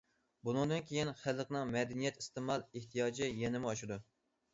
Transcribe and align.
بۇنىڭدىن 0.47 0.79
كېيىن 0.85 1.11
خەلقنىڭ 1.19 1.73
مەدەنىيەت 1.75 2.17
ئىستېمال 2.21 2.65
ئېھتىياجى 2.79 3.29
يەنىمۇ 3.43 3.71
ئاشىدۇ. 3.73 3.99